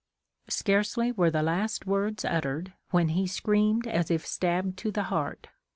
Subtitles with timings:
[0.51, 5.49] _]Scarcely were the last words uttered when he screamed as if stabbed to the heart.